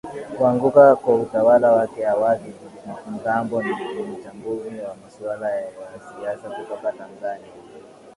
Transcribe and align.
kuanguka 0.37 0.95
kwa 0.95 1.15
utawala 1.15 1.71
wake 1.71 2.07
awadhi 2.07 2.53
mgambo 3.11 3.63
ni 3.63 3.69
mchambuzi 4.03 4.79
wa 4.81 4.95
masuala 4.95 5.51
ya 5.55 5.71
siasa 5.99 6.49
kutoka 6.49 6.91
tanzania 6.91 7.51